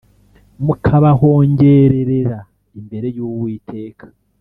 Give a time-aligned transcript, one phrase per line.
[0.65, 2.37] mukabahongererera
[2.79, 4.05] imbere y Uwiteka